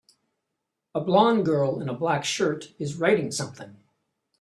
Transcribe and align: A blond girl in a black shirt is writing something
A 0.95 0.99
blond 1.01 1.45
girl 1.45 1.79
in 1.79 1.87
a 1.87 1.93
black 1.93 2.25
shirt 2.25 2.73
is 2.79 2.95
writing 2.97 3.31
something 3.31 3.77